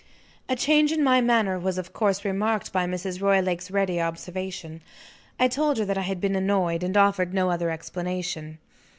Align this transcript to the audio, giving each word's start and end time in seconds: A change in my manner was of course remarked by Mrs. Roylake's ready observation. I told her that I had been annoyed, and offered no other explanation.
A 0.49 0.55
change 0.55 0.91
in 0.91 1.03
my 1.03 1.21
manner 1.21 1.59
was 1.59 1.77
of 1.77 1.93
course 1.93 2.25
remarked 2.25 2.73
by 2.73 2.87
Mrs. 2.87 3.21
Roylake's 3.21 3.69
ready 3.69 4.01
observation. 4.01 4.81
I 5.39 5.47
told 5.47 5.77
her 5.77 5.85
that 5.85 5.95
I 5.95 6.01
had 6.01 6.19
been 6.19 6.35
annoyed, 6.35 6.81
and 6.81 6.97
offered 6.97 7.35
no 7.35 7.51
other 7.51 7.69
explanation. 7.69 8.57